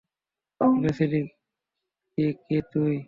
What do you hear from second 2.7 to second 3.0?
তুই?